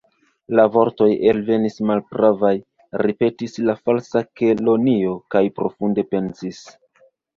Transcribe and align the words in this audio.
"La 0.59 0.63
vortoj 0.75 1.09
elvenis 1.31 1.75
malpravaj," 1.89 2.53
ripetis 3.07 3.59
la 3.67 3.75
Falsa 3.83 4.23
Kelonio, 4.41 5.15
kaj 5.37 5.43
profunde 5.61 6.11
pensis. 6.15 6.65